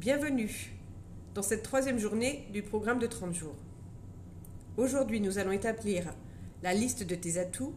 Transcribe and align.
Bienvenue 0.00 0.72
dans 1.34 1.42
cette 1.42 1.62
troisième 1.62 1.98
journée 1.98 2.48
du 2.54 2.62
programme 2.62 3.00
de 3.00 3.06
30 3.06 3.34
jours. 3.34 3.56
Aujourd'hui, 4.78 5.20
nous 5.20 5.36
allons 5.36 5.52
établir 5.52 6.14
la 6.62 6.72
liste 6.72 7.02
de 7.02 7.14
tes 7.14 7.36
atouts 7.36 7.74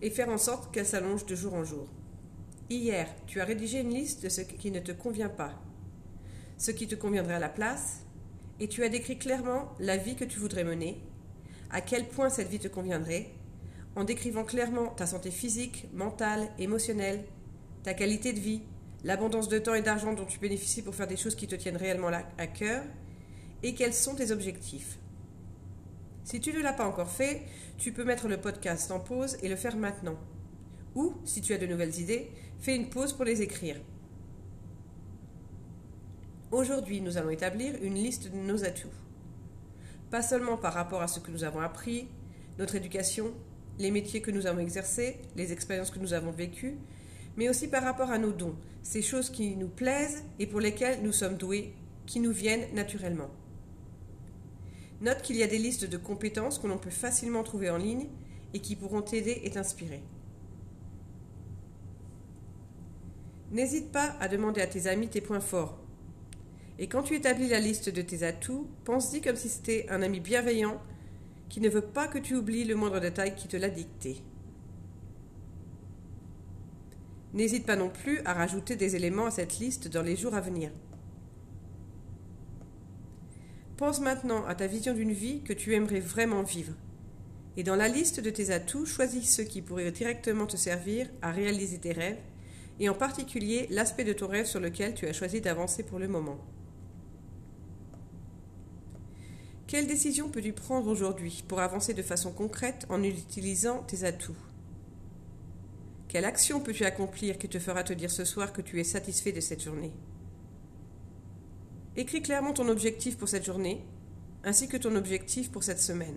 et 0.00 0.10
faire 0.10 0.28
en 0.28 0.38
sorte 0.38 0.72
qu'elle 0.72 0.86
s'allonge 0.86 1.26
de 1.26 1.34
jour 1.34 1.54
en 1.54 1.64
jour. 1.64 1.88
Hier, 2.70 3.08
tu 3.26 3.40
as 3.40 3.44
rédigé 3.44 3.80
une 3.80 3.92
liste 3.92 4.22
de 4.22 4.28
ce 4.28 4.42
qui 4.42 4.70
ne 4.70 4.78
te 4.78 4.92
convient 4.92 5.28
pas, 5.28 5.60
ce 6.58 6.70
qui 6.70 6.86
te 6.86 6.94
conviendrait 6.94 7.34
à 7.34 7.40
la 7.40 7.48
place, 7.48 8.04
et 8.60 8.68
tu 8.68 8.84
as 8.84 8.88
décrit 8.88 9.18
clairement 9.18 9.72
la 9.80 9.96
vie 9.96 10.14
que 10.14 10.24
tu 10.24 10.38
voudrais 10.38 10.62
mener, 10.62 11.02
à 11.70 11.80
quel 11.80 12.06
point 12.06 12.30
cette 12.30 12.50
vie 12.50 12.60
te 12.60 12.68
conviendrait, 12.68 13.32
en 13.96 14.04
décrivant 14.04 14.44
clairement 14.44 14.90
ta 14.90 15.06
santé 15.06 15.32
physique, 15.32 15.88
mentale, 15.92 16.50
émotionnelle, 16.60 17.24
ta 17.82 17.94
qualité 17.94 18.32
de 18.32 18.38
vie, 18.38 18.62
l'abondance 19.04 19.48
de 19.48 19.58
temps 19.58 19.74
et 19.74 19.82
d'argent 19.82 20.12
dont 20.12 20.24
tu 20.24 20.38
bénéficies 20.38 20.82
pour 20.82 20.94
faire 20.94 21.06
des 21.06 21.16
choses 21.16 21.34
qui 21.34 21.46
te 21.46 21.54
tiennent 21.54 21.76
réellement 21.76 22.08
à 22.08 22.46
cœur, 22.46 22.84
et 23.62 23.74
quels 23.74 23.94
sont 23.94 24.14
tes 24.14 24.30
objectifs? 24.30 24.98
Si 26.24 26.40
tu 26.40 26.52
ne 26.52 26.60
l'as 26.60 26.72
pas 26.72 26.86
encore 26.86 27.10
fait, 27.10 27.42
tu 27.78 27.92
peux 27.92 28.04
mettre 28.04 28.28
le 28.28 28.38
podcast 28.38 28.90
en 28.90 29.00
pause 29.00 29.38
et 29.42 29.48
le 29.48 29.56
faire 29.56 29.76
maintenant. 29.76 30.18
Ou, 30.94 31.14
si 31.24 31.40
tu 31.40 31.54
as 31.54 31.58
de 31.58 31.66
nouvelles 31.66 31.98
idées, 31.98 32.30
fais 32.60 32.76
une 32.76 32.90
pause 32.90 33.12
pour 33.12 33.24
les 33.24 33.40
écrire. 33.40 33.76
Aujourd'hui, 36.50 37.00
nous 37.00 37.18
allons 37.18 37.30
établir 37.30 37.74
une 37.82 37.94
liste 37.94 38.30
de 38.30 38.36
nos 38.36 38.64
atouts. 38.64 38.88
Pas 40.10 40.22
seulement 40.22 40.56
par 40.56 40.74
rapport 40.74 41.02
à 41.02 41.08
ce 41.08 41.20
que 41.20 41.30
nous 41.30 41.44
avons 41.44 41.60
appris, 41.60 42.08
notre 42.58 42.74
éducation, 42.74 43.32
les 43.78 43.90
métiers 43.90 44.20
que 44.20 44.30
nous 44.30 44.46
avons 44.46 44.60
exercés, 44.60 45.18
les 45.36 45.52
expériences 45.52 45.90
que 45.90 45.98
nous 45.98 46.14
avons 46.14 46.30
vécues, 46.30 46.78
mais 47.36 47.48
aussi 47.48 47.68
par 47.68 47.82
rapport 47.82 48.10
à 48.10 48.18
nos 48.18 48.32
dons, 48.32 48.56
ces 48.82 49.02
choses 49.02 49.30
qui 49.30 49.56
nous 49.56 49.68
plaisent 49.68 50.24
et 50.38 50.46
pour 50.46 50.60
lesquelles 50.60 51.02
nous 51.02 51.12
sommes 51.12 51.36
doués, 51.36 51.74
qui 52.06 52.20
nous 52.20 52.32
viennent 52.32 52.74
naturellement. 52.74 53.30
Note 55.00 55.22
qu'il 55.22 55.36
y 55.36 55.42
a 55.42 55.46
des 55.46 55.58
listes 55.58 55.84
de 55.84 55.96
compétences 55.96 56.58
que 56.58 56.66
l'on 56.66 56.78
peut 56.78 56.90
facilement 56.90 57.44
trouver 57.44 57.70
en 57.70 57.76
ligne 57.76 58.08
et 58.54 58.60
qui 58.60 58.74
pourront 58.74 59.02
t'aider 59.02 59.40
et 59.44 59.50
t'inspirer. 59.50 60.02
N'hésite 63.50 63.92
pas 63.92 64.16
à 64.20 64.28
demander 64.28 64.60
à 64.60 64.66
tes 64.66 64.88
amis 64.88 65.08
tes 65.08 65.20
points 65.20 65.40
forts. 65.40 65.78
Et 66.78 66.86
quand 66.86 67.02
tu 67.02 67.14
établis 67.14 67.48
la 67.48 67.60
liste 67.60 67.88
de 67.88 68.02
tes 68.02 68.22
atouts, 68.22 68.68
pense-y 68.84 69.20
comme 69.20 69.36
si 69.36 69.48
c'était 69.48 69.86
un 69.88 70.02
ami 70.02 70.20
bienveillant 70.20 70.80
qui 71.48 71.60
ne 71.60 71.68
veut 71.68 71.80
pas 71.80 72.08
que 72.08 72.18
tu 72.18 72.34
oublies 72.34 72.64
le 72.64 72.74
moindre 72.74 73.00
détail 73.00 73.34
qui 73.34 73.48
te 73.48 73.56
l'a 73.56 73.70
dicté. 73.70 74.22
N'hésite 77.34 77.66
pas 77.66 77.76
non 77.76 77.90
plus 77.90 78.20
à 78.24 78.32
rajouter 78.32 78.76
des 78.76 78.96
éléments 78.96 79.26
à 79.26 79.30
cette 79.30 79.58
liste 79.58 79.88
dans 79.88 80.02
les 80.02 80.16
jours 80.16 80.34
à 80.34 80.40
venir. 80.40 80.70
Pense 83.76 84.00
maintenant 84.00 84.44
à 84.46 84.54
ta 84.54 84.66
vision 84.66 84.94
d'une 84.94 85.12
vie 85.12 85.42
que 85.42 85.52
tu 85.52 85.74
aimerais 85.74 86.00
vraiment 86.00 86.42
vivre. 86.42 86.72
Et 87.56 87.62
dans 87.62 87.76
la 87.76 87.88
liste 87.88 88.20
de 88.20 88.30
tes 88.30 88.50
atouts, 88.50 88.86
choisis 88.86 89.34
ceux 89.34 89.44
qui 89.44 89.62
pourraient 89.62 89.92
directement 89.92 90.46
te 90.46 90.56
servir 90.56 91.08
à 91.22 91.30
réaliser 91.30 91.78
tes 91.78 91.92
rêves, 91.92 92.18
et 92.80 92.88
en 92.88 92.94
particulier 92.94 93.66
l'aspect 93.70 94.04
de 94.04 94.12
ton 94.12 94.28
rêve 94.28 94.46
sur 94.46 94.60
lequel 94.60 94.94
tu 94.94 95.06
as 95.06 95.12
choisi 95.12 95.40
d'avancer 95.40 95.82
pour 95.82 95.98
le 95.98 96.08
moment. 96.08 96.38
Quelle 99.66 99.86
décision 99.86 100.28
peux-tu 100.30 100.52
prendre 100.52 100.88
aujourd'hui 100.88 101.44
pour 101.46 101.60
avancer 101.60 101.92
de 101.92 102.02
façon 102.02 102.32
concrète 102.32 102.86
en 102.88 103.02
utilisant 103.02 103.82
tes 103.82 104.04
atouts? 104.04 104.47
Quelle 106.08 106.24
action 106.24 106.60
peux-tu 106.60 106.86
accomplir 106.86 107.36
qui 107.36 107.50
te 107.50 107.58
fera 107.58 107.84
te 107.84 107.92
dire 107.92 108.10
ce 108.10 108.24
soir 108.24 108.54
que 108.54 108.62
tu 108.62 108.80
es 108.80 108.84
satisfait 108.84 109.32
de 109.32 109.40
cette 109.40 109.62
journée? 109.62 109.92
Écris 111.96 112.22
clairement 112.22 112.54
ton 112.54 112.68
objectif 112.68 113.18
pour 113.18 113.28
cette 113.28 113.44
journée, 113.44 113.84
ainsi 114.42 114.68
que 114.68 114.78
ton 114.78 114.96
objectif 114.96 115.52
pour 115.52 115.64
cette 115.64 115.80
semaine. 115.80 116.16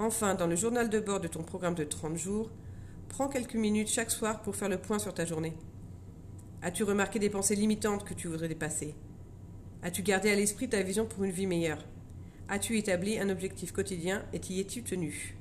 Enfin, 0.00 0.34
dans 0.34 0.48
le 0.48 0.56
journal 0.56 0.90
de 0.90 0.98
bord 0.98 1.20
de 1.20 1.28
ton 1.28 1.44
programme 1.44 1.76
de 1.76 1.84
30 1.84 2.16
jours, 2.16 2.50
prends 3.08 3.28
quelques 3.28 3.54
minutes 3.54 3.90
chaque 3.90 4.10
soir 4.10 4.42
pour 4.42 4.56
faire 4.56 4.68
le 4.68 4.78
point 4.78 4.98
sur 4.98 5.14
ta 5.14 5.24
journée. 5.24 5.56
As-tu 6.60 6.82
remarqué 6.82 7.20
des 7.20 7.30
pensées 7.30 7.54
limitantes 7.54 8.04
que 8.04 8.14
tu 8.14 8.26
voudrais 8.26 8.48
dépasser? 8.48 8.96
As-tu 9.82 10.02
gardé 10.02 10.30
à 10.30 10.34
l'esprit 10.34 10.68
ta 10.68 10.82
vision 10.82 11.06
pour 11.06 11.22
une 11.22 11.30
vie 11.30 11.46
meilleure? 11.46 11.84
As-tu 12.48 12.76
établi 12.76 13.20
un 13.20 13.28
objectif 13.28 13.70
quotidien 13.70 14.24
et 14.32 14.40
t'y 14.40 14.58
es-tu 14.58 14.82
tenu? 14.82 15.36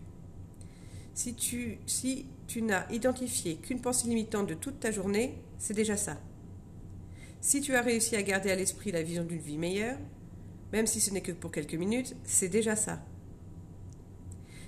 Si 1.14 1.36
tu, 1.36 2.62
n'as 2.62 2.92
identifié 2.92 3.58
qu'une 3.58 3.82
pensée 3.82 4.08
limitante 4.08 4.48
de 4.48 4.54
toute 4.54 4.80
ta 4.80 4.92
journée, 4.92 5.38
c'est 5.60 5.74
déjà 5.74 5.98
ça. 5.98 6.20
Si 7.42 7.62
tu 7.62 7.76
as 7.76 7.82
réussi 7.82 8.16
à 8.16 8.24
garder 8.24 8.52
à 8.52 8.56
l'esprit 8.56 8.92
la 8.92 9.04
vision 9.04 9.24
d'une 9.24 9.40
vie 9.40 9.58
meilleure, 9.58 9.98
même 10.72 10.88
si 10.88 11.00
ce 11.00 11.12
n'est 11.12 11.22
que 11.22 11.32
pour 11.32 11.52
quelques 11.52 11.76
minutes, 11.76 12.16
c'est 12.24 12.50
déjà 12.50 12.76
ça. 12.76 13.04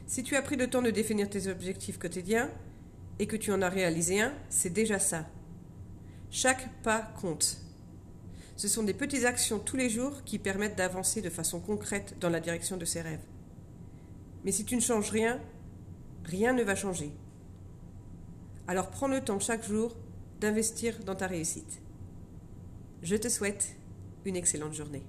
Si 0.08 0.24
tu 0.24 0.36
as 0.36 0.42
pris 0.42 0.56
le 0.56 0.70
temps 0.70 0.84
de 0.84 0.92
définir 0.92 1.30
tes 1.30 1.48
objectifs 1.48 1.98
quotidiens 1.98 2.52
et 3.18 3.26
que 3.26 3.36
tu 3.36 3.52
en 3.52 3.62
as 3.62 3.70
réalisé 3.70 4.22
un, 4.22 4.34
c'est 4.50 4.70
déjà 4.70 5.00
ça. 5.00 5.28
Chaque 6.30 6.70
pas 6.84 7.02
compte. 7.20 7.58
Ce 8.56 8.68
sont 8.68 8.84
des 8.84 8.94
petites 8.94 9.26
actions 9.26 9.58
tous 9.58 9.78
les 9.78 9.90
jours 9.90 10.24
qui 10.24 10.38
permettent 10.38 10.78
d'avancer 10.78 11.22
de 11.22 11.30
façon 11.30 11.60
concrète 11.60 12.16
dans 12.20 12.30
la 12.30 12.40
direction 12.40 12.78
de 12.78 12.86
ses 12.86 13.02
rêves. 13.02 13.26
Mais 14.44 14.52
si 14.52 14.64
tu 14.64 14.76
ne 14.76 14.82
changes 14.82 15.10
rien, 15.10 15.40
rien 16.26 16.54
ne 16.54 16.64
va 16.64 16.76
changer. 16.76 17.12
Alors 18.68 18.90
prends 18.90 19.08
le 19.08 19.22
temps 19.22 19.40
chaque 19.40 19.64
jour 19.64 19.96
d'investir 20.40 21.00
dans 21.06 21.16
ta 21.16 21.28
réussite. 21.28 21.82
Je 23.04 23.16
te 23.16 23.30
souhaite 23.30 23.76
une 24.26 24.36
excellente 24.36 24.74
journée. 24.74 25.04